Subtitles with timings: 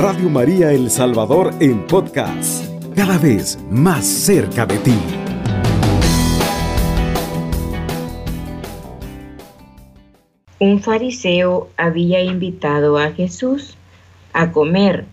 [0.00, 4.94] Radio María El Salvador en podcast, cada vez más cerca de ti.
[10.60, 13.76] Un fariseo había invitado a Jesús
[14.32, 15.04] a comer.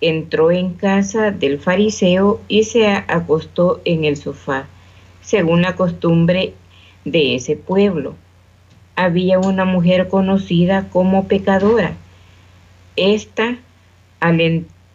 [0.00, 4.66] Entró en casa del fariseo y se acostó en el sofá,
[5.20, 6.54] según la costumbre
[7.04, 8.16] de ese pueblo.
[8.96, 11.94] Había una mujer conocida como pecadora.
[12.96, 13.58] Esta,
[14.20, 14.40] al,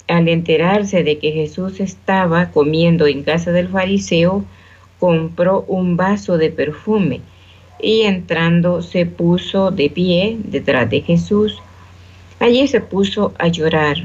[0.07, 4.43] enterarse de que Jesús estaba comiendo en casa del fariseo,
[4.99, 7.21] compró un vaso de perfume
[7.81, 11.61] y entrando se puso de pie detrás de Jesús.
[12.39, 13.97] Allí se puso a llorar.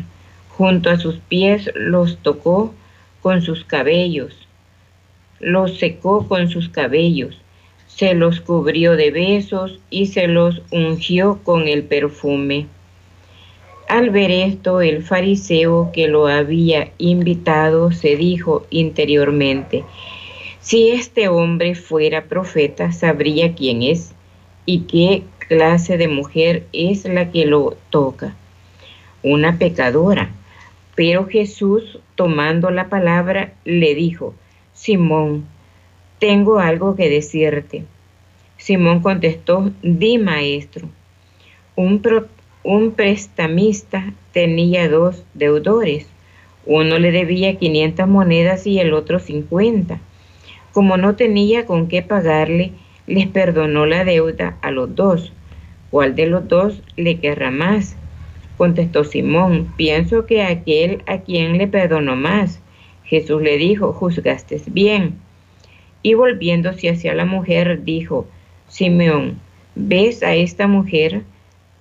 [0.48, 2.72] Junto a sus pies los tocó
[3.20, 4.46] con sus cabellos,
[5.38, 7.36] los secó con sus cabellos,
[7.88, 12.68] se los cubrió de besos y se los ungió con el perfume.
[13.88, 19.84] Al ver esto, el fariseo que lo había invitado se dijo interiormente,
[20.58, 24.12] si este hombre fuera profeta, sabría quién es
[24.64, 28.34] y qué clase de mujer es la que lo toca.
[29.22, 30.30] Una pecadora.
[30.96, 34.34] Pero Jesús, tomando la palabra, le dijo,
[34.72, 35.46] Simón,
[36.18, 37.84] tengo algo que decirte.
[38.56, 40.88] Simón contestó, di maestro.
[41.76, 42.02] Un,
[42.66, 46.08] un prestamista tenía dos deudores.
[46.64, 50.00] Uno le debía 500 monedas y el otro 50.
[50.72, 52.72] Como no tenía con qué pagarle,
[53.06, 55.32] les perdonó la deuda a los dos.
[55.92, 57.96] ¿Cuál de los dos le querrá más?
[58.56, 62.60] Contestó Simón, pienso que aquel a quien le perdonó más.
[63.04, 65.14] Jesús le dijo, juzgaste bien.
[66.02, 68.26] Y volviéndose hacia la mujer, dijo,
[68.66, 69.38] Simón,
[69.76, 71.22] ¿ves a esta mujer?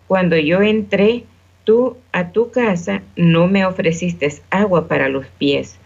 [0.08, 1.23] Cuando yo entré,
[1.64, 5.80] tú a tu casa no me ofreciste agua para los pies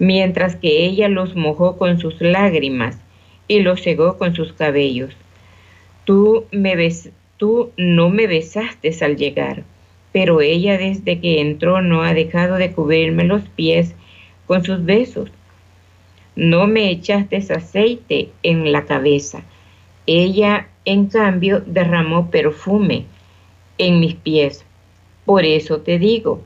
[0.00, 2.98] mientras que ella los mojó con sus lágrimas
[3.46, 5.14] y los cegó con sus cabellos.
[6.04, 9.62] Tú, me bes tú no me besaste al llegar,
[10.10, 13.94] pero ella desde que entró no ha dejado de cubrirme los pies
[14.46, 15.30] con sus besos.
[16.34, 19.42] No me echaste aceite en la cabeza.
[20.06, 23.04] Ella, en cambio, derramó perfume
[23.80, 24.64] en mis pies.
[25.24, 26.42] Por eso te digo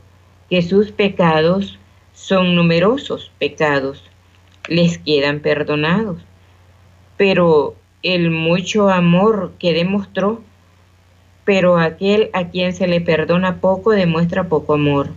[0.48, 1.78] que sus pecados
[2.12, 4.04] son numerosos pecados,
[4.68, 6.22] les quedan perdonados.
[7.16, 10.42] Pero el mucho amor que demostró,
[11.44, 15.08] pero aquel a quien se le perdona poco demuestra poco amor.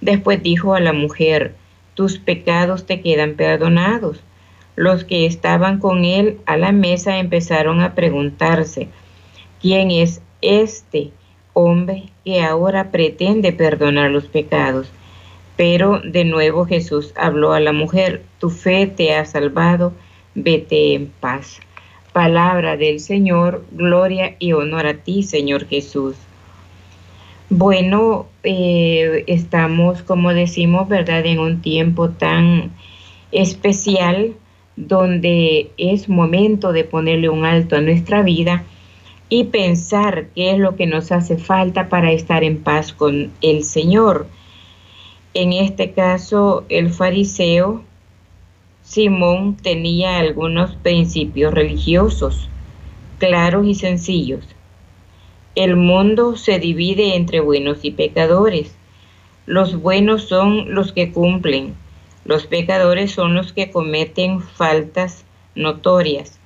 [0.00, 1.54] Después dijo a la mujer,
[1.94, 4.20] tus pecados te quedan perdonados.
[4.74, 8.88] Los que estaban con él a la mesa empezaron a preguntarse,
[9.60, 11.12] ¿quién es este
[11.52, 14.90] hombre que ahora pretende perdonar los pecados?
[15.56, 19.92] Pero de nuevo Jesús habló a la mujer, tu fe te ha salvado,
[20.34, 21.60] vete en paz.
[22.12, 26.16] Palabra del Señor, gloria y honor a ti, Señor Jesús.
[27.48, 32.72] Bueno, eh, estamos, como decimos, ¿verdad?, en un tiempo tan
[33.30, 34.34] especial
[34.76, 38.64] donde es momento de ponerle un alto a nuestra vida
[39.34, 43.64] y pensar qué es lo que nos hace falta para estar en paz con el
[43.64, 44.26] Señor.
[45.32, 47.82] En este caso, el fariseo
[48.82, 52.50] Simón tenía algunos principios religiosos
[53.16, 54.44] claros y sencillos.
[55.54, 58.76] El mundo se divide entre buenos y pecadores.
[59.46, 61.74] Los buenos son los que cumplen,
[62.26, 66.38] los pecadores son los que cometen faltas notorias.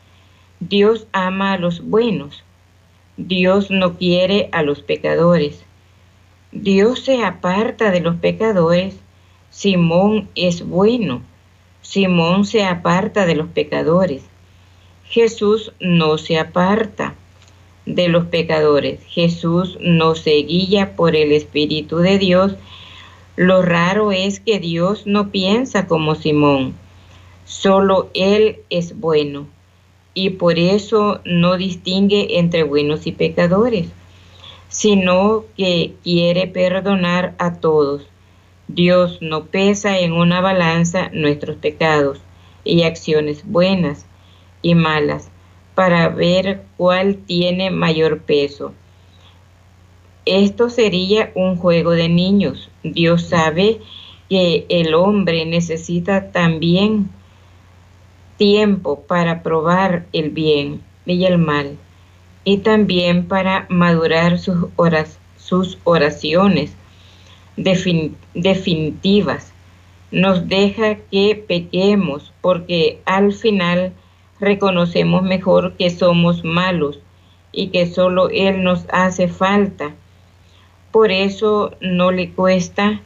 [0.61, 2.45] Dios ama a los buenos,
[3.17, 5.65] Dios no quiere a los pecadores.
[6.53, 8.97] Dios se aparta de los pecadores,
[9.49, 11.23] Simón es bueno,
[11.81, 14.23] Simón se aparta de los pecadores.
[15.07, 17.15] Jesús no se aparta
[17.87, 22.57] de los pecadores, Jesús no se guía por el Espíritu de Dios.
[23.37, 26.75] Lo raro es que Dios no piensa como Simón,
[27.47, 29.47] solo Él es bueno
[30.17, 33.87] y por eso no distingue entre buenos y pecadores
[34.69, 38.03] sino que quiere perdonar a todos.
[38.69, 42.21] Dios no pesa en una balanza nuestros pecados
[42.65, 44.07] y acciones buenas
[44.63, 45.31] y malas
[45.75, 48.73] para ver cuál tiene mayor peso.
[50.25, 52.69] Esto sería un juego de niños.
[52.83, 53.81] Dios sabe
[54.29, 57.11] que el hombre necesita también
[58.37, 61.77] tiempo para probar el bien y el mal
[62.45, 64.69] y también para madurar sus,
[65.37, 66.75] sus oraciones.
[68.35, 69.53] definitivas.
[70.13, 73.93] Nos deja que pequemos porque al final
[74.39, 77.01] reconocemos mejor que somos malos
[77.51, 79.95] y que solo Él nos hace falta.
[80.93, 83.01] Por eso no le cuesta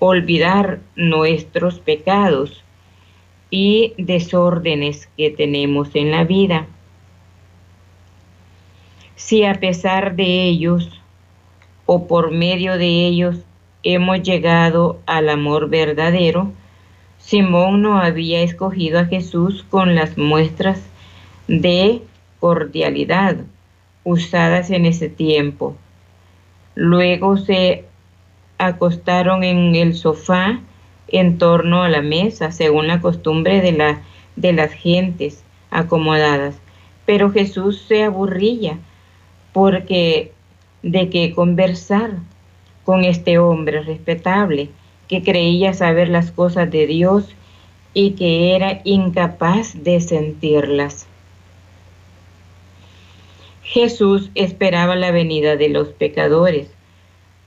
[0.00, 2.64] olvidar nuestros pecados
[3.50, 6.66] y desórdenes que tenemos en la vida.
[9.16, 11.00] Si a pesar de ellos
[11.86, 13.36] o por medio de ellos
[13.82, 16.52] hemos llegado al amor verdadero,
[17.18, 20.80] Simón no había escogido a Jesús con las muestras
[21.48, 22.02] de
[22.38, 23.36] cordialidad
[24.04, 25.76] usadas en ese tiempo.
[26.74, 27.84] Luego se
[28.58, 30.60] acostaron en el sofá
[31.12, 34.02] en torno a la mesa, según la costumbre de, la,
[34.36, 36.56] de las gentes acomodadas.
[37.06, 38.78] Pero Jesús se aburría
[39.52, 40.32] porque
[40.82, 42.12] de qué conversar
[42.84, 44.70] con este hombre respetable
[45.08, 47.34] que creía saber las cosas de Dios
[47.94, 51.06] y que era incapaz de sentirlas.
[53.62, 56.70] Jesús esperaba la venida de los pecadores,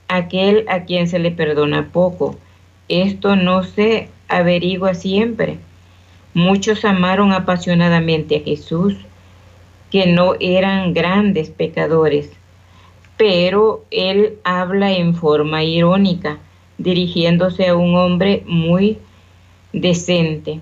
[0.08, 2.36] aquel a quien se le perdona poco.
[2.88, 5.58] Esto no se averigua siempre.
[6.34, 8.96] Muchos amaron apasionadamente a Jesús,
[9.90, 12.30] que no eran grandes pecadores,
[13.16, 16.38] pero él habla en forma irónica,
[16.78, 18.98] dirigiéndose a un hombre muy
[19.72, 20.60] decente.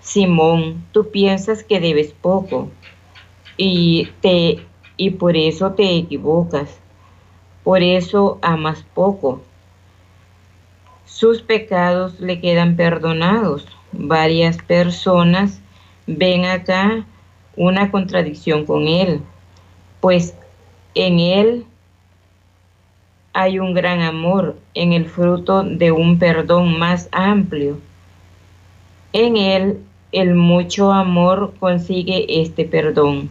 [0.00, 2.70] Simón, tú piensas que debes poco
[3.56, 4.60] y te
[4.96, 6.78] y por eso te equivocas,
[7.64, 9.42] por eso amas poco.
[11.12, 13.66] Sus pecados le quedan perdonados.
[13.92, 15.60] Varias personas
[16.06, 17.04] ven acá
[17.54, 19.20] una contradicción con él,
[20.00, 20.34] pues
[20.94, 21.66] en él
[23.34, 27.78] hay un gran amor, en el fruto de un perdón más amplio.
[29.12, 29.80] En él
[30.12, 33.28] el mucho amor consigue este perdón.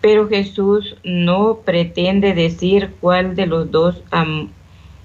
[0.00, 4.02] Pero Jesús no pretende decir cuál de los dos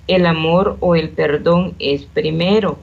[0.08, 2.80] el amor o el perdón es primero.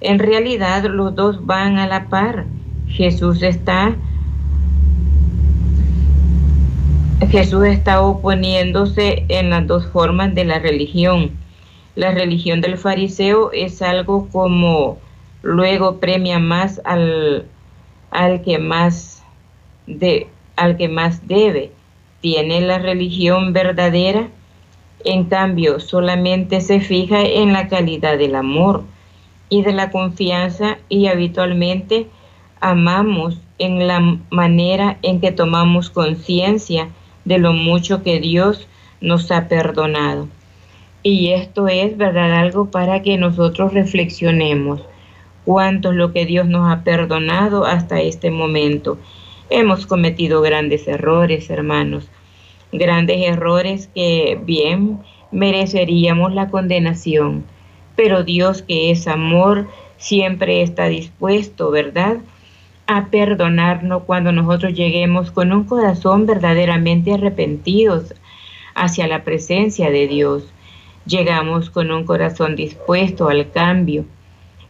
[0.00, 2.46] En realidad los dos van a la par.
[2.88, 3.96] Jesús está
[7.30, 11.30] Jesús está oponiéndose en las dos formas de la religión.
[11.94, 14.98] La religión del fariseo es algo como
[15.42, 17.46] luego premia más al,
[18.10, 19.24] al que más
[19.86, 21.72] de, al que más debe.
[22.20, 24.28] Tiene la religión verdadera,
[25.04, 28.84] en cambio, solamente se fija en la calidad del amor
[29.48, 32.06] y de la confianza y habitualmente
[32.60, 36.88] amamos en la manera en que tomamos conciencia
[37.24, 38.66] de lo mucho que Dios
[39.00, 40.28] nos ha perdonado.
[41.02, 42.40] Y esto es, ¿verdad?
[42.40, 44.82] Algo para que nosotros reflexionemos
[45.44, 48.98] cuánto es lo que Dios nos ha perdonado hasta este momento
[49.48, 52.08] Hemos cometido grandes errores, hermanos,
[52.78, 55.00] grandes errores que bien
[55.30, 57.44] mereceríamos la condenación,
[57.94, 62.18] pero Dios que es amor siempre está dispuesto, ¿verdad?
[62.88, 68.14] a perdonarnos cuando nosotros lleguemos con un corazón verdaderamente arrepentidos
[68.76, 70.44] hacia la presencia de Dios.
[71.04, 74.04] Llegamos con un corazón dispuesto al cambio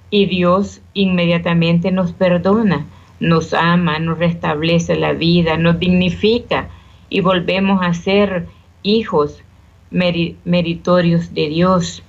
[0.09, 2.87] y Dios inmediatamente nos perdona
[3.21, 6.69] nos ama, nos restablece la vida, nos dignifica
[7.09, 8.47] y volvemos a ser
[8.83, 9.43] hijos
[9.91, 12.03] meritorios de Dios.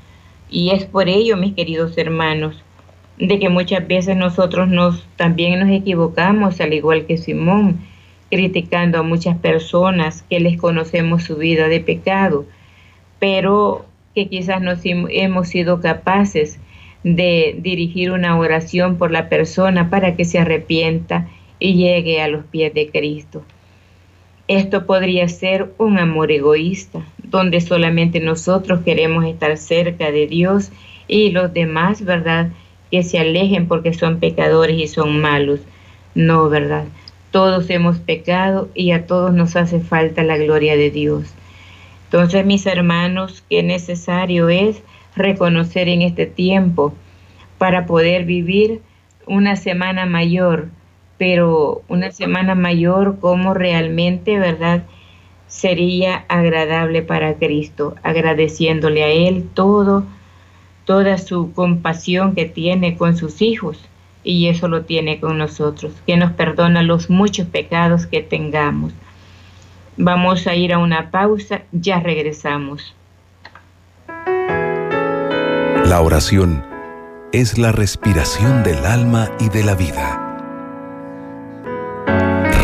[0.49, 2.63] Y es por ello, mis queridos hermanos,
[3.17, 7.79] de que muchas veces nosotros nos también nos equivocamos, al igual que Simón,
[8.29, 12.45] criticando a muchas personas que les conocemos su vida de pecado,
[13.19, 16.59] pero que quizás no hemos sido capaces
[17.03, 21.27] de dirigir una oración por la persona para que se arrepienta
[21.59, 23.43] y llegue a los pies de Cristo.
[24.47, 30.71] Esto podría ser un amor egoísta, donde solamente nosotros queremos estar cerca de Dios
[31.07, 32.51] y los demás, ¿verdad?
[32.89, 35.59] Que se alejen porque son pecadores y son malos.
[36.15, 36.85] No, ¿verdad?
[37.31, 41.33] Todos hemos pecado y a todos nos hace falta la gloria de Dios.
[42.05, 44.81] Entonces, mis hermanos, qué necesario es
[45.15, 46.93] reconocer en este tiempo
[47.57, 48.81] para poder vivir
[49.25, 50.69] una semana mayor,
[51.17, 54.83] pero una semana mayor como realmente, ¿verdad?
[55.47, 60.03] Sería agradable para Cristo, agradeciéndole a Él todo,
[60.85, 63.87] toda su compasión que tiene con sus hijos
[64.23, 68.91] y eso lo tiene con nosotros, que nos perdona los muchos pecados que tengamos.
[69.95, 72.93] Vamos a ir a una pausa, ya regresamos.
[75.85, 76.63] La oración
[77.31, 80.26] es la respiración del alma y de la vida.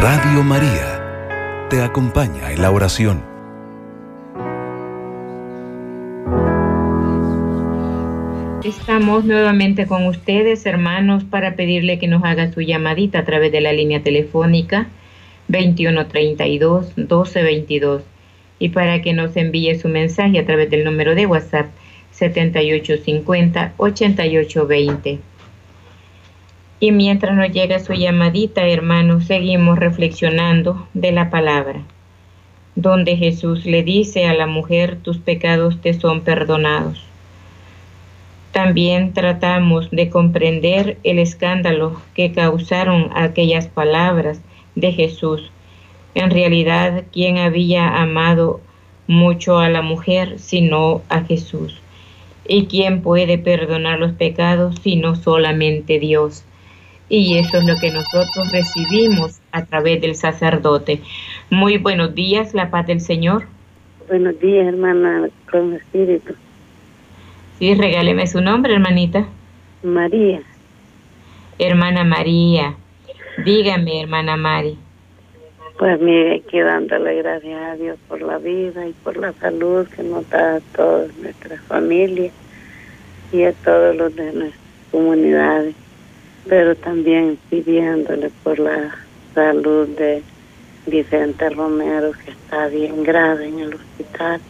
[0.03, 3.23] Radio María te acompaña en la oración.
[8.65, 13.61] Estamos nuevamente con ustedes, hermanos, para pedirle que nos haga su llamadita a través de
[13.61, 14.89] la línea telefónica
[15.47, 18.03] 2132 1222
[18.59, 21.67] y para que nos envíe su mensaje a través del número de WhatsApp
[22.11, 25.32] 7850 8820.
[26.83, 31.83] Y mientras nos llega su llamadita, hermanos, seguimos reflexionando de la palabra,
[32.75, 37.01] donde Jesús le dice a la mujer, tus pecados te son perdonados.
[38.51, 44.41] También tratamos de comprender el escándalo que causaron aquellas palabras
[44.75, 45.53] de Jesús.
[46.15, 48.59] En realidad, ¿quién había amado
[49.07, 51.79] mucho a la mujer sino a Jesús?
[52.45, 56.43] ¿Y quién puede perdonar los pecados sino solamente Dios?
[57.09, 61.01] Y eso es lo que nosotros recibimos a través del sacerdote.
[61.49, 63.45] Muy buenos días, la paz del Señor.
[64.07, 66.33] Buenos días, hermana, con espíritu.
[67.59, 69.25] Sí, regáleme su nombre, hermanita.
[69.83, 70.41] María.
[71.59, 72.75] Hermana María.
[73.45, 74.77] Dígame, hermana Mari.
[75.77, 80.03] Pues mire, aquí dándole gracias a Dios por la vida y por la salud que
[80.03, 82.31] nos da a toda nuestra familia
[83.31, 85.75] y a todos los de nuestras comunidades,
[86.47, 88.95] pero también pidiéndole por la
[89.33, 90.21] salud de
[90.85, 94.41] Vicente Romero, que está bien grave en el hospital,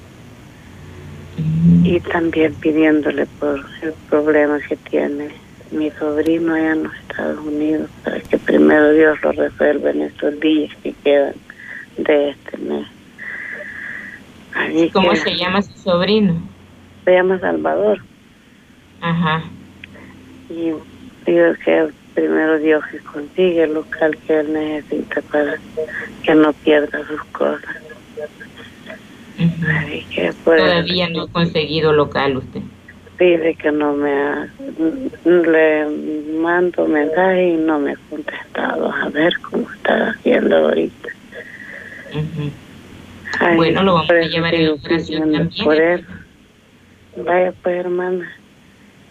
[1.83, 5.29] y también pidiéndole por el problema que tiene
[5.71, 10.39] mi sobrino allá en los Estados Unidos para que primero Dios lo resuelva en estos
[10.39, 11.33] días que quedan
[11.97, 12.87] de este mes.
[14.93, 16.35] ¿Cómo se llama su sobrino?
[17.05, 17.99] Se llama Salvador.
[19.01, 19.43] Ajá.
[20.49, 20.71] Y
[21.25, 25.57] digo que primero Dios que consigue el local que él necesita para
[26.23, 27.75] que no pierda sus cosas.
[30.45, 32.61] Todavía no ha conseguido local usted
[33.23, 34.47] dice que no me ha,
[35.25, 35.85] le
[36.39, 41.09] mando mensaje y no me ha contestado a ver cómo está haciendo ahorita.
[43.55, 45.63] bueno, lo vamos a llevar en operación también.
[45.63, 46.05] Por él.
[47.17, 48.31] Vaya pues hermana.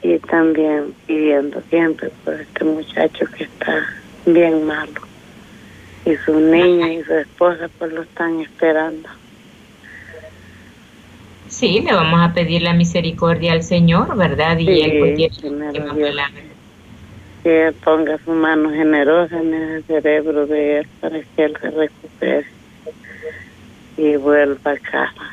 [0.02, 3.86] Y también pidiendo siempre por este muchacho que está
[4.26, 5.00] bien malo.
[6.04, 9.08] Y su niña y su esposa pues lo están esperando.
[11.46, 14.58] Sí, le vamos a pedir la misericordia al Señor, ¿verdad?
[14.58, 15.30] Y él pues
[17.42, 22.46] que ponga su mano generosa en el cerebro de él para que él se recupere
[23.96, 25.31] y vuelva a casa.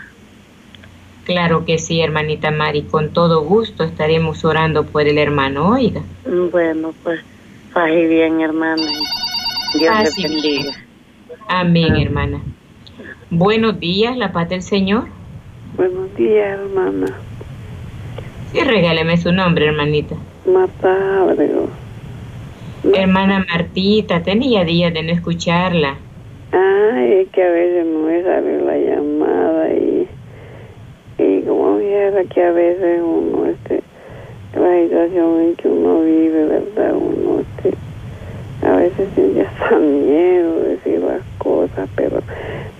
[1.30, 6.02] Claro que sí, hermanita Mari, con todo gusto estaremos orando por el hermano, oiga.
[6.52, 7.20] Bueno, pues,
[7.72, 8.82] faje bien, hermana.
[9.78, 10.72] Dios te bendiga.
[11.48, 12.42] Amén, hermana.
[13.30, 15.04] Buenos días, la paz del Señor.
[15.78, 17.16] Buenos días, hermana.
[18.52, 20.16] Sí, regáleme su nombre, hermanita.
[20.52, 21.70] Marta Abrego.
[22.92, 25.96] Hermana Martita, tenía días de no escucharla.
[26.52, 30.08] Ay, es que a veces no me sale la llamada y, y
[32.30, 33.82] que a veces uno, este,
[34.60, 36.94] la situación en que uno vive, ¿verdad?
[36.94, 37.78] Uno, este,
[38.66, 42.22] a veces siente hasta miedo de decir las cosas, pero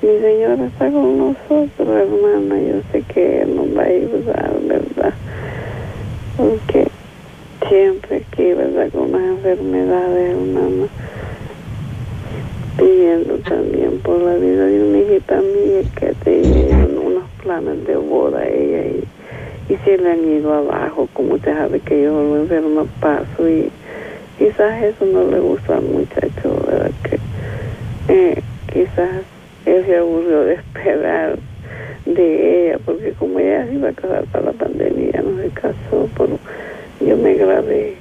[0.02, 2.60] mi Señor está con nosotros, hermana.
[2.60, 5.14] Yo sé que nos va a ayudar, ¿verdad?
[6.36, 6.88] Porque
[7.68, 8.90] siempre aquí, ¿verdad?
[8.92, 10.88] Con las enfermedades, hermana.
[12.78, 16.88] Pidiendo también por la vida de una hijita mía que tenía
[17.46, 21.80] unos planes de boda ella y, y se le han ido abajo, como usted sabe
[21.80, 23.70] que yo lo enfermo paso y
[24.38, 26.92] quizás eso no le gusta al muchacho, ¿verdad?
[27.04, 27.20] Que
[28.08, 28.42] eh,
[28.72, 29.10] quizás
[29.66, 31.38] él se aburrió de esperar
[32.06, 36.10] de ella, porque como ella se iba a casar para la pandemia, no se casó,
[36.18, 36.40] pero
[37.06, 37.96] yo me grabé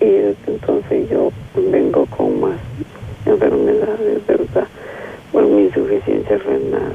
[0.00, 0.16] y
[0.46, 2.58] entonces yo vengo con más
[3.24, 4.66] enfermedades, ¿verdad?
[5.32, 6.92] Por mi insuficiencia renal,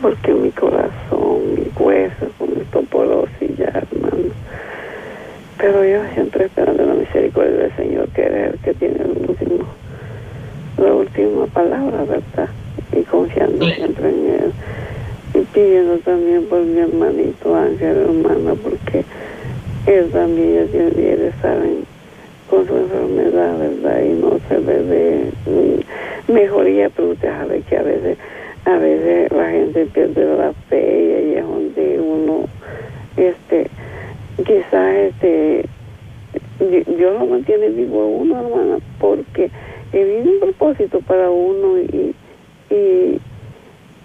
[0.00, 2.26] porque mi corazón, mi hueso,
[2.72, 2.86] con
[3.40, 4.32] y ya, hermano.
[5.58, 9.64] Pero yo siempre esperando la misericordia del Señor, que es el que tiene el último,
[10.78, 12.48] la última palabra, ¿verdad?
[12.92, 14.52] y confiando siempre en Él.
[15.34, 19.04] Y pidiendo también por mi hermanito Ángel, hermana, porque
[19.86, 21.58] él también ya tiene de estar
[22.48, 24.02] con su enfermedad, ¿verdad?
[24.02, 28.18] Y no se ve de mejoría, pero usted sabe que a veces,
[28.66, 32.44] a veces la gente pierde la fe y ahí es donde uno,
[33.16, 33.68] este,
[34.72, 35.64] más este
[36.58, 39.50] Dios lo mantiene vivo a uno, hermana, porque
[39.92, 42.14] viene un propósito para uno y,
[42.70, 43.20] y,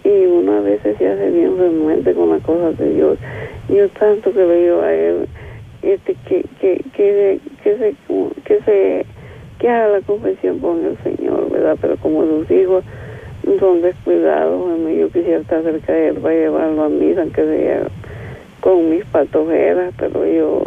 [0.04, 3.18] y uno a veces se hace bien renuente con las cosas de Dios.
[3.68, 5.28] Yo tanto que veo a él,
[5.82, 7.96] este, que, que, que, que se,
[8.46, 9.06] que se,
[9.58, 11.78] que haga la confesión con el Señor, ¿verdad?
[11.82, 12.84] Pero como sus hijos
[13.60, 17.84] son descuidados, yo quisiera estar cerca de él para llevarlo a misa, aunque sea
[18.60, 20.64] con mis patojeras, pero yo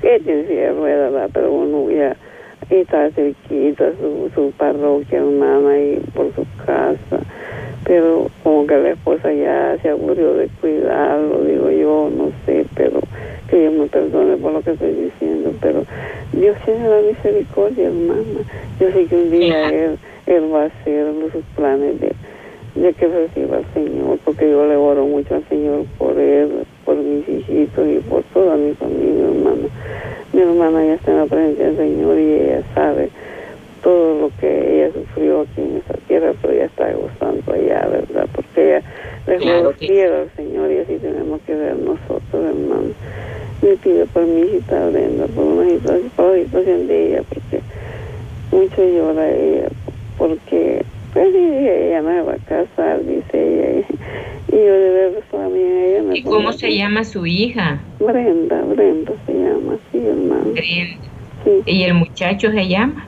[0.00, 2.14] que tiene silla rueda, pero uno ya
[2.70, 7.24] está cerquita su, su parroquia hermana y por su casa,
[7.84, 13.00] pero como que la esposa ya se aburrió de cuidarlo, digo yo, no sé, pero
[13.48, 15.84] que Dios me perdone por lo que estoy diciendo, pero
[16.32, 18.22] Dios tiene la misericordia, hermana.
[18.78, 22.12] Yo sé que un día Él, él va a hacer sus planes de,
[22.74, 26.96] de que reciba al Señor, porque yo le oro mucho al Señor por Él, por
[26.96, 29.68] mis hijitos y por toda mi familia, hermana.
[30.32, 33.08] Mi hermana ya está en la presencia del Señor y ella sabe
[33.82, 38.28] todo lo que ella sufrió aquí en esa tierra, pero ella está gozando allá, ¿verdad?
[38.34, 38.82] Porque ella
[39.26, 42.92] le claro al Señor y así tenemos que ver nosotros, hermano.
[43.62, 47.60] Me pido por mi hijita Brenda, por una situación, por la situación de ella, porque
[48.52, 49.68] mucho llora ella,
[50.18, 53.86] porque pues ella no se va a casar, dice ella,
[54.48, 57.80] y yo de ver también ella me ¿Y cómo se llama su hija?
[57.98, 60.52] Brenda, Brenda se llama, sí, hermano.
[60.52, 60.96] Brenda.
[61.44, 61.62] Sí.
[61.66, 63.06] ¿Y el muchacho se llama?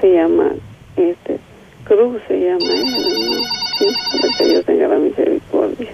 [0.00, 0.52] Se llama,
[0.96, 1.38] este,
[1.84, 3.42] Cruz se llama ella, hermano.
[3.78, 3.86] Sí,
[4.20, 5.88] para que Dios tenga la misericordia.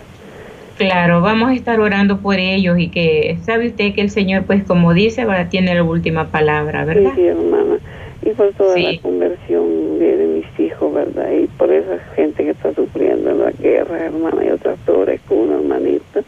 [0.78, 4.62] Claro, vamos a estar orando por ellos y que, sabe usted que el Señor, pues
[4.62, 7.10] como dice, ahora tiene la última palabra, ¿verdad?
[7.16, 7.78] Sí, hermana.
[8.22, 10.27] Y por toda la conversión de,
[10.58, 11.30] hijos, ¿verdad?
[11.32, 15.38] Y por esa gente que está sufriendo en la guerra, hermana, y otras pobres con
[15.38, 16.20] una hermanita.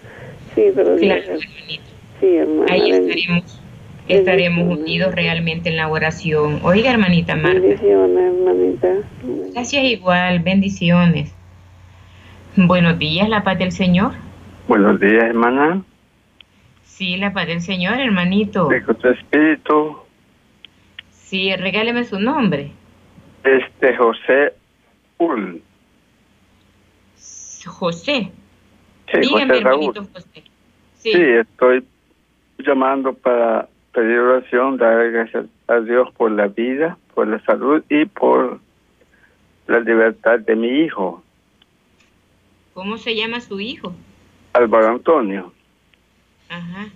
[0.54, 1.22] Sí, pero claro,
[2.20, 2.66] Sí, hermana.
[2.70, 3.62] Ahí estaremos,
[4.08, 6.60] estaremos unidos realmente en la oración.
[6.62, 7.60] Oiga, hermanita Marta.
[7.60, 8.88] Bendiciones, hermanita.
[9.54, 11.34] Gracias igual, bendiciones.
[12.56, 14.12] Buenos días, la paz del Señor.
[14.68, 15.82] Buenos días, hermana.
[16.84, 18.68] Sí, la paz del Señor, hermanito.
[18.68, 19.96] De tu espíritu.
[21.10, 22.72] Sí, regáleme su nombre.
[23.44, 24.54] Este José
[25.18, 25.62] Ul.
[27.66, 28.30] José.
[29.12, 30.44] Sí, Dígame, hermanito José.
[30.98, 31.12] Sí.
[31.12, 31.84] sí, estoy
[32.58, 38.04] llamando para pedir oración, dar gracias a Dios por la vida, por la salud y
[38.04, 38.60] por
[39.66, 41.22] la libertad de mi hijo.
[42.74, 43.94] ¿Cómo se llama su hijo?
[44.52, 45.52] Álvaro Antonio.
[46.48, 46.88] Ajá.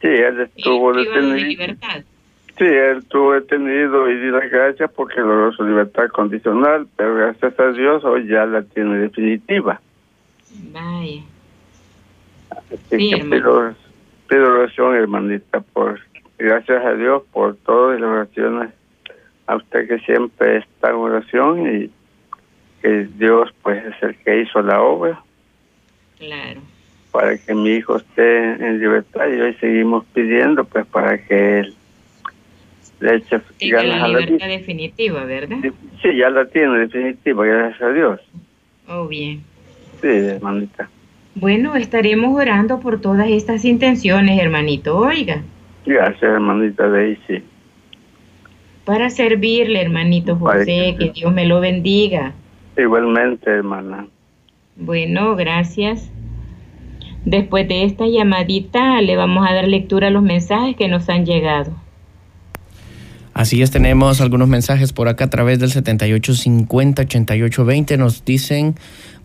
[0.00, 1.76] Sí, él estuvo detenido.
[2.58, 7.58] Sí, él estuvo detenido y di las gracias porque logró su libertad condicional, pero gracias
[7.60, 9.80] a Dios hoy ya la tiene definitiva.
[10.72, 11.22] Vaya.
[12.50, 13.74] Así que pido,
[14.28, 16.00] pido, oración, hermanita, por
[16.38, 18.70] gracias a Dios por todas las oraciones
[19.46, 21.90] a usted que siempre está en oración y
[22.80, 25.22] que Dios pues es el que hizo la obra
[26.18, 26.60] Claro.
[27.12, 31.75] Para que mi hijo esté en libertad y hoy seguimos pidiendo pues para que él
[33.00, 33.22] le
[33.70, 35.58] ganas la libertad definitiva, ¿verdad?
[36.02, 38.20] Sí, ya la tiene definitiva, gracias a Dios.
[38.88, 39.42] Oh, bien.
[40.00, 40.88] Sí, hermanita.
[41.34, 44.96] Bueno, estaremos orando por todas estas intenciones, hermanito.
[44.96, 45.42] Oiga.
[45.84, 47.42] Gracias, hermanita Daisy.
[48.84, 52.32] Para servirle, hermanito José, que Dios me lo bendiga.
[52.78, 54.06] Igualmente, hermana.
[54.76, 56.10] Bueno, gracias.
[57.24, 61.26] Después de esta llamadita le vamos a dar lectura a los mensajes que nos han
[61.26, 61.72] llegado.
[63.36, 67.98] Así es, tenemos algunos mensajes por acá a través del 7850-8820.
[67.98, 68.76] Nos dicen,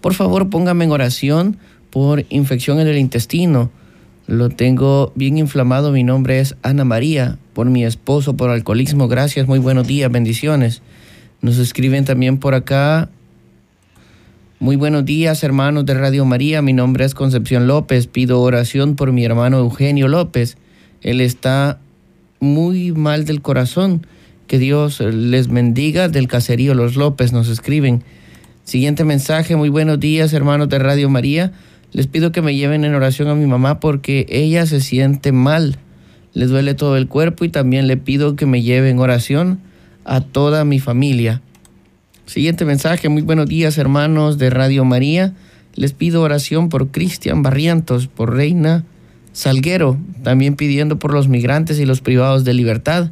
[0.02, 1.56] por favor póngame en oración
[1.92, 3.72] por infección en el intestino.
[4.28, 5.94] Lo tengo bien inflamado.
[5.94, 7.38] Mi nombre es Ana María.
[7.54, 9.08] Por mi esposo, por alcoholismo.
[9.08, 10.82] Gracias, muy buenos días, bendiciones.
[11.40, 13.08] Nos escriben también por acá
[14.60, 16.62] muy buenos días, hermanos de Radio María.
[16.62, 18.08] Mi nombre es Concepción López.
[18.08, 20.58] Pido oración por mi hermano Eugenio López.
[21.02, 21.80] Él está
[22.42, 24.06] muy mal del corazón.
[24.48, 28.04] Que Dios les bendiga del caserío Los López, nos escriben.
[28.66, 31.54] Siguiente mensaje, muy buenos días, hermanos de Radio María.
[31.94, 35.78] Les pido que me lleven en oración a mi mamá porque ella se siente mal.
[36.34, 39.60] Le duele todo el cuerpo y también le pido que me lleven oración
[40.04, 41.42] a toda mi familia.
[42.26, 45.34] Siguiente mensaje, muy buenos días hermanos de Radio María.
[45.76, 48.84] Les pido oración por Cristian Barrientos, por Reina
[49.34, 53.12] Salguero, también pidiendo por los migrantes y los privados de libertad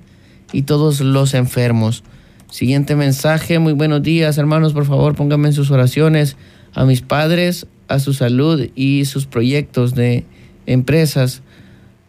[0.52, 2.04] y todos los enfermos.
[2.52, 6.36] Siguiente mensaje, muy buenos días hermanos, por favor pónganme en sus oraciones
[6.74, 10.26] a mis padres, a su salud y sus proyectos de
[10.66, 11.42] empresas,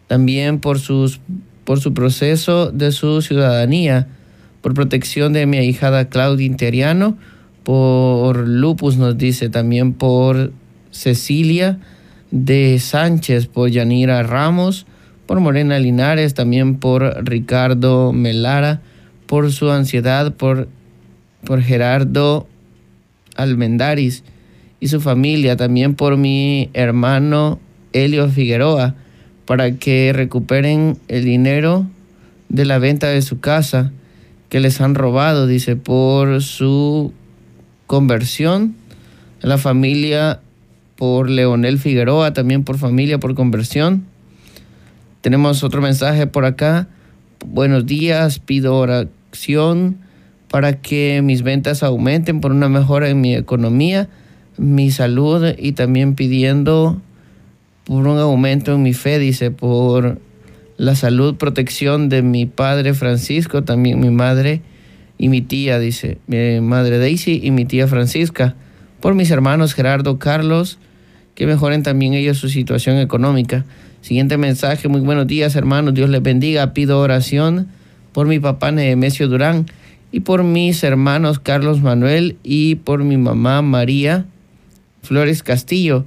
[0.09, 1.21] también por sus
[1.65, 4.09] por su proceso de su ciudadanía,
[4.61, 7.17] por protección de mi ahijada Claudia Interiano,
[7.63, 10.53] por Lupus nos dice también por
[10.91, 11.79] Cecilia
[12.31, 14.87] de Sánchez, por Yanira Ramos,
[15.27, 18.81] por Morena Linares, también por Ricardo Melara,
[19.27, 20.69] por su ansiedad, por,
[21.45, 22.49] por Gerardo
[23.37, 24.25] Almendaris
[24.81, 27.61] y su familia, también por mi hermano
[27.93, 28.95] Elio Figueroa,
[29.45, 31.87] para que recuperen el dinero
[32.49, 33.93] de la venta de su casa
[34.49, 37.13] que les han robado, dice, por su
[37.87, 38.75] conversión.
[39.41, 40.41] La familia
[41.01, 44.05] por Leonel Figueroa, también por familia, por conversión.
[45.23, 46.89] Tenemos otro mensaje por acá.
[47.47, 49.97] Buenos días, pido oración
[50.51, 54.11] para que mis ventas aumenten por una mejora en mi economía,
[54.59, 57.01] mi salud y también pidiendo
[57.85, 60.19] por un aumento en mi fe, dice, por
[60.77, 64.61] la salud, protección de mi padre Francisco, también mi madre
[65.17, 68.55] y mi tía, dice, mi madre Daisy y mi tía Francisca,
[69.01, 70.79] por mis hermanos Gerardo, Carlos,
[71.41, 73.65] que mejoren también ellos su situación económica.
[74.03, 77.69] Siguiente mensaje, muy buenos días hermanos, Dios les bendiga, pido oración
[78.13, 79.65] por mi papá Nemesio Durán
[80.13, 84.27] y por mis hermanos Carlos Manuel y por mi mamá María
[85.03, 86.05] Flores Castillo,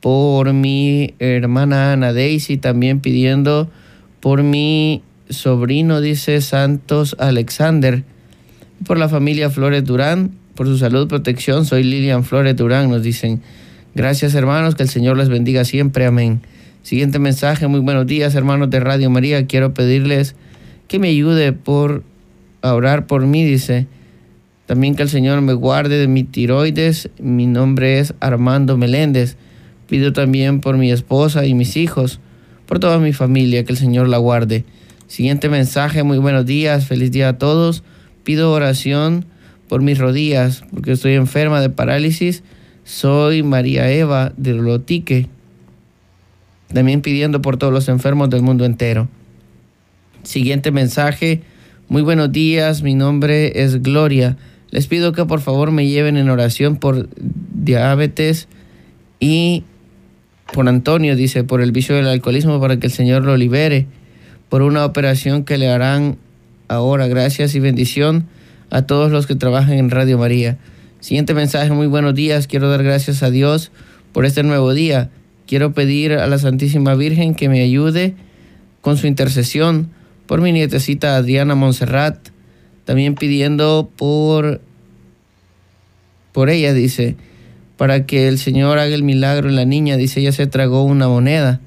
[0.00, 3.70] por mi hermana Ana Daisy, también pidiendo
[4.18, 8.02] por mi sobrino, dice Santos Alexander,
[8.84, 13.40] por la familia Flores Durán, por su salud, protección, soy Lilian Flores Durán, nos dicen,
[13.94, 16.40] gracias hermanos, que el Señor les bendiga siempre, amén.
[16.82, 20.36] Siguiente mensaje, muy buenos días hermanos de Radio María, quiero pedirles
[20.88, 22.02] que me ayude por
[22.64, 23.86] a orar por mí, dice.
[24.64, 27.10] También que el Señor me guarde de mi tiroides.
[27.18, 29.36] Mi nombre es Armando Meléndez.
[29.86, 32.20] Pido también por mi esposa y mis hijos,
[32.64, 34.64] por toda mi familia, que el Señor la guarde.
[35.06, 37.84] Siguiente mensaje, muy buenos días, feliz día a todos.
[38.22, 39.26] Pido oración
[39.68, 42.42] por mis rodillas, porque estoy enferma de parálisis.
[42.84, 45.28] Soy María Eva de Lotique.
[46.72, 49.08] También pidiendo por todos los enfermos del mundo entero.
[50.22, 51.42] Siguiente mensaje,
[51.88, 54.36] muy buenos días, mi nombre es Gloria.
[54.70, 58.48] Les pido que por favor me lleven en oración por diabetes
[59.18, 59.64] y
[60.52, 63.86] por Antonio, dice, por el vicio del alcoholismo para que el Señor lo libere,
[64.48, 66.18] por una operación que le harán
[66.68, 67.06] ahora.
[67.06, 68.26] Gracias y bendición
[68.70, 70.58] a todos los que trabajan en Radio María.
[71.04, 72.46] Siguiente mensaje, muy buenos días.
[72.46, 73.70] Quiero dar gracias a Dios
[74.12, 75.10] por este nuevo día.
[75.46, 78.14] Quiero pedir a la Santísima Virgen que me ayude
[78.80, 79.90] con su intercesión
[80.24, 82.30] por mi nietecita Adriana Montserrat,
[82.86, 84.62] también pidiendo por,
[86.32, 87.16] por ella, dice,
[87.76, 91.06] para que el Señor haga el milagro en la niña, dice, ella se tragó una
[91.06, 91.60] moneda,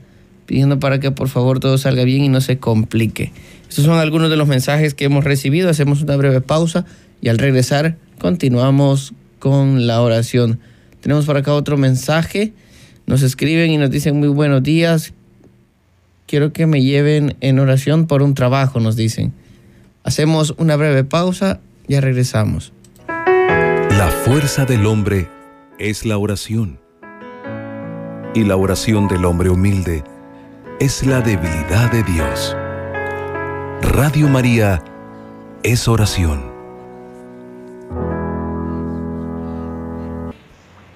[0.47, 3.33] pidiendo para que por favor todo salga bien y no se complique.
[3.69, 6.87] Estos son algunos de los mensajes que hemos recibido, hacemos una breve pausa
[7.21, 10.59] y al regresar continuamos con la oración.
[11.01, 12.53] Tenemos por acá otro mensaje,
[13.05, 15.13] nos escriben y nos dicen muy buenos días,
[16.25, 19.33] quiero que me lleven en oración por un trabajo, nos dicen.
[20.03, 22.73] Hacemos una breve pausa, ya regresamos.
[23.07, 25.27] La fuerza del hombre
[25.79, 26.79] es la oración.
[28.33, 30.03] Y la oración del hombre humilde
[30.79, 32.55] es la debilidad de Dios.
[33.81, 34.83] Radio María
[35.63, 36.56] es oración.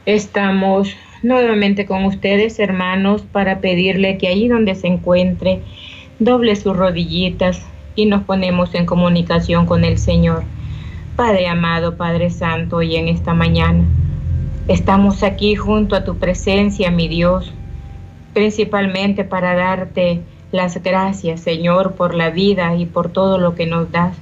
[0.08, 5.62] Estamos nuevamente con ustedes, hermanos, para pedirle que allí donde se encuentre,
[6.18, 7.64] doble sus rodillitas
[7.96, 10.44] y nos ponemos en comunicación con el Señor.
[11.16, 13.84] Padre amado, Padre Santo, y en esta mañana
[14.68, 17.54] estamos aquí junto a tu presencia, mi Dios,
[18.34, 23.92] principalmente para darte las gracias, Señor, por la vida y por todo lo que nos
[23.92, 24.18] das,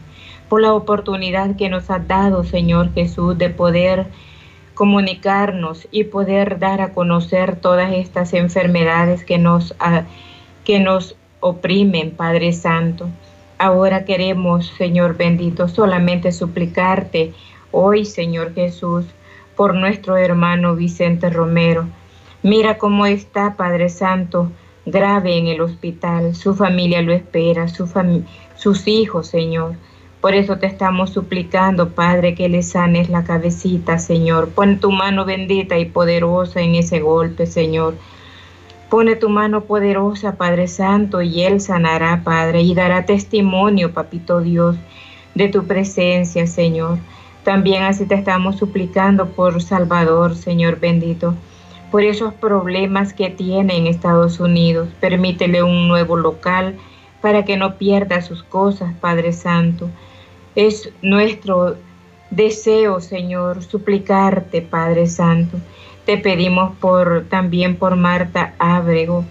[0.50, 4.08] por la oportunidad que nos has dado, Señor Jesús, de poder
[4.80, 10.04] comunicarnos y poder dar a conocer todas estas enfermedades que nos, ah,
[10.64, 13.10] que nos oprimen, Padre Santo.
[13.58, 17.34] Ahora queremos, Señor bendito, solamente suplicarte
[17.72, 19.04] hoy, Señor Jesús,
[19.58, 21.86] por nuestro hermano Vicente Romero.
[22.42, 24.50] Mira cómo está, Padre Santo,
[24.86, 26.36] grave en el hospital.
[26.36, 27.86] Su familia lo espera, su
[28.56, 29.76] sus hijos, Señor.
[30.22, 34.50] Por eso te estamos suplicando, Padre, que le sanes la cabecita, Señor.
[34.50, 37.96] Pon tu mano bendita y poderosa en ese golpe, Señor.
[38.90, 44.76] Pone tu mano poderosa, Padre Santo, y Él sanará, Padre, y dará testimonio, Papito Dios,
[45.36, 46.98] de tu presencia, Señor.
[47.46, 51.34] También así te estamos suplicando por Salvador, Señor bendito,
[51.92, 54.90] por esos problemas que tiene en Estados Unidos.
[55.00, 56.76] Permítele un nuevo local
[57.22, 59.90] para que no pierda sus cosas, Padre Santo.
[60.60, 61.78] Es nuestro
[62.32, 65.58] deseo, Señor, suplicarte, Padre Santo.
[66.06, 69.24] Te pedimos por también por Marta Ábrego.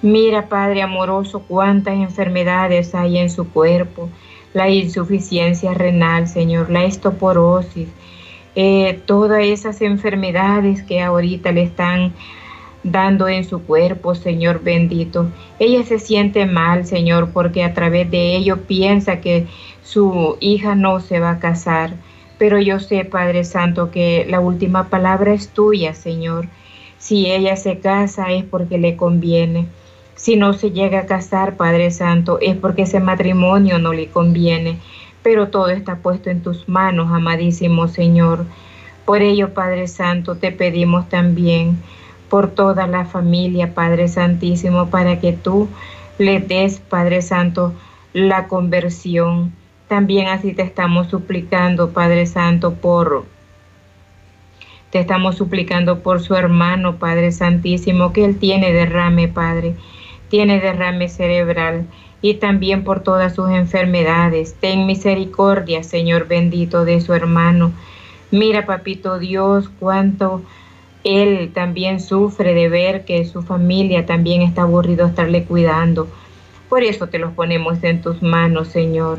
[0.00, 4.08] Mira, Padre amoroso, cuántas enfermedades hay en su cuerpo.
[4.54, 7.88] La insuficiencia renal, Señor, la estoporosis,
[8.54, 12.12] eh, todas esas enfermedades que ahorita le están
[12.82, 15.28] dando en su cuerpo, Señor bendito.
[15.58, 19.46] Ella se siente mal, Señor, porque a través de ello piensa que
[19.82, 21.94] su hija no se va a casar.
[22.38, 26.46] Pero yo sé, Padre Santo, que la última palabra es tuya, Señor.
[26.98, 29.66] Si ella se casa es porque le conviene.
[30.14, 34.78] Si no se llega a casar, Padre Santo, es porque ese matrimonio no le conviene.
[35.22, 38.46] Pero todo está puesto en tus manos, amadísimo Señor.
[39.04, 41.78] Por ello, Padre Santo, te pedimos también
[42.30, 45.68] por toda la familia, Padre Santísimo, para que tú
[46.16, 47.74] le des, Padre Santo,
[48.14, 49.52] la conversión.
[49.88, 53.26] También así te estamos suplicando, Padre Santo, por
[54.90, 59.76] te estamos suplicando por su hermano, Padre Santísimo, que él tiene derrame, Padre,
[60.28, 61.86] tiene derrame cerebral
[62.22, 64.56] y también por todas sus enfermedades.
[64.60, 67.72] Ten misericordia, Señor bendito, de su hermano.
[68.32, 70.42] Mira, papito Dios, cuánto
[71.04, 76.08] él también sufre de ver que su familia también está aburrido estarle cuidando.
[76.68, 79.18] Por eso te los ponemos en tus manos, Señor.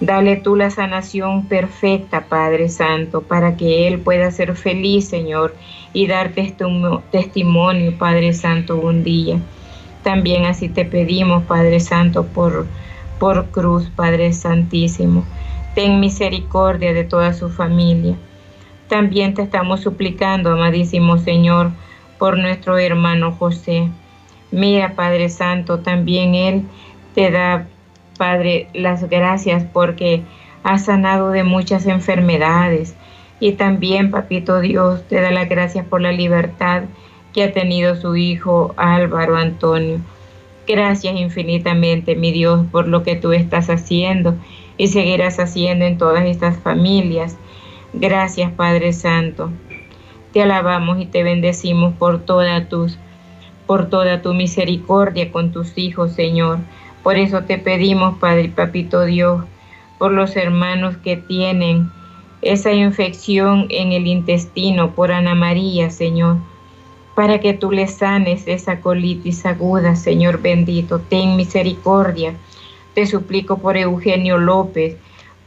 [0.00, 5.54] Dale tú la sanación perfecta, Padre Santo, para que Él pueda ser feliz, Señor,
[5.92, 9.38] y dar testimonio, Padre Santo, un día.
[10.04, 12.66] También así te pedimos, Padre Santo, por,
[13.18, 15.24] por cruz, Padre Santísimo.
[15.74, 18.16] Ten misericordia de toda su familia.
[18.88, 21.72] También te estamos suplicando, amadísimo Señor,
[22.18, 23.90] por nuestro hermano José.
[24.50, 26.62] Mira, Padre Santo, también Él
[27.14, 27.66] te da,
[28.16, 30.22] Padre, las gracias porque
[30.62, 32.96] ha sanado de muchas enfermedades.
[33.40, 36.84] Y también, Papito Dios, te da las gracias por la libertad
[37.34, 40.00] que ha tenido su hijo Álvaro Antonio.
[40.66, 44.34] Gracias infinitamente, mi Dios, por lo que tú estás haciendo
[44.78, 47.36] y seguirás haciendo en todas estas familias
[47.92, 49.50] Gracias Padre Santo.
[50.32, 52.68] Te alabamos y te bendecimos por toda
[53.66, 56.58] por toda tu misericordia con tus hijos, Señor.
[57.02, 59.44] Por eso te pedimos, Padre Papito Dios,
[59.98, 61.90] por los hermanos que tienen
[62.42, 66.36] esa infección en el intestino, por Ana María, Señor,
[67.14, 71.00] para que tú le sanes esa colitis aguda, Señor bendito.
[71.00, 72.34] Ten misericordia.
[72.94, 74.96] Te suplico por Eugenio López,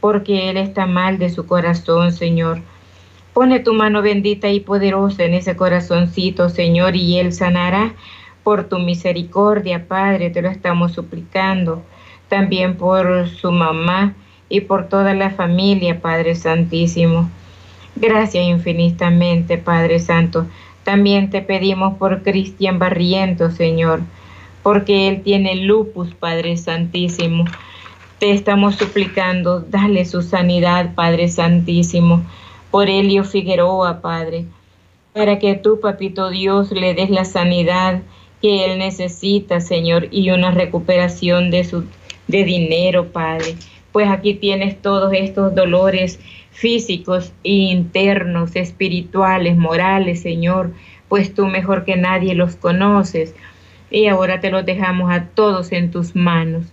[0.02, 2.58] porque Él está mal de su corazón, Señor.
[3.32, 7.94] Pone tu mano bendita y poderosa en ese corazoncito, Señor, y Él sanará
[8.42, 11.84] por tu misericordia, Padre, te lo estamos suplicando.
[12.28, 14.16] También por su mamá
[14.48, 17.30] y por toda la familia, Padre Santísimo.
[17.94, 20.46] Gracias infinitamente, Padre Santo.
[20.82, 24.00] También te pedimos por Cristian Barriento, Señor,
[24.64, 27.44] porque él tiene lupus, Padre Santísimo.
[28.22, 32.22] Te estamos suplicando, dale su sanidad, Padre Santísimo,
[32.70, 34.44] por Elio Figueroa, Padre,
[35.12, 38.00] para que tú, Papito Dios, le des la sanidad
[38.40, 41.84] que él necesita, Señor, y una recuperación de su
[42.28, 43.56] de dinero, Padre.
[43.90, 46.20] Pues aquí tienes todos estos dolores
[46.52, 50.70] físicos e internos, espirituales, morales, Señor,
[51.08, 53.34] pues tú mejor que nadie los conoces.
[53.90, 56.66] Y ahora te los dejamos a todos en tus manos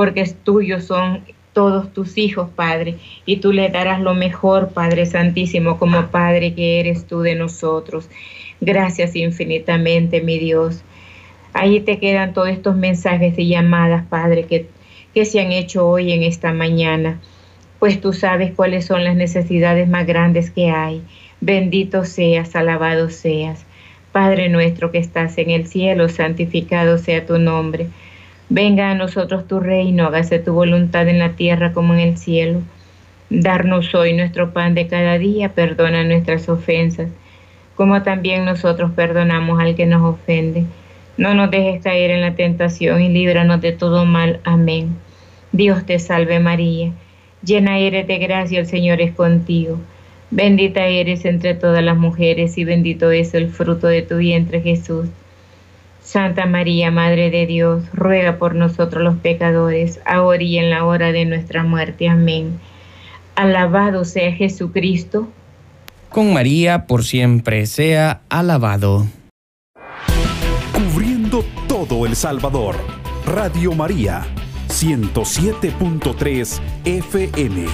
[0.00, 5.04] porque es tuyo son todos tus hijos, Padre, y tú le darás lo mejor, Padre
[5.04, 8.08] Santísimo, como Padre que eres tú de nosotros.
[8.62, 10.80] Gracias infinitamente, mi Dios.
[11.52, 14.68] Ahí te quedan todos estos mensajes y llamadas, Padre, que,
[15.12, 17.20] que se han hecho hoy en esta mañana,
[17.78, 21.02] pues tú sabes cuáles son las necesidades más grandes que hay.
[21.42, 23.66] Bendito seas, alabado seas.
[24.12, 27.88] Padre nuestro que estás en el cielo, santificado sea tu nombre.
[28.52, 32.62] Venga a nosotros tu reino, hágase tu voluntad en la tierra como en el cielo.
[33.30, 37.12] Darnos hoy nuestro pan de cada día, perdona nuestras ofensas,
[37.76, 40.64] como también nosotros perdonamos al que nos ofende.
[41.16, 44.40] No nos dejes caer en la tentación y líbranos de todo mal.
[44.42, 44.96] Amén.
[45.52, 46.90] Dios te salve María,
[47.44, 49.78] llena eres de gracia, el Señor es contigo.
[50.32, 55.08] Bendita eres entre todas las mujeres y bendito es el fruto de tu vientre Jesús.
[56.10, 61.12] Santa María, Madre de Dios, ruega por nosotros los pecadores, ahora y en la hora
[61.12, 62.08] de nuestra muerte.
[62.08, 62.58] Amén.
[63.36, 65.28] Alabado sea Jesucristo.
[66.08, 69.06] Con María por siempre sea alabado.
[70.72, 72.74] Cubriendo todo El Salvador.
[73.24, 74.26] Radio María
[74.66, 77.66] 107.3 FM.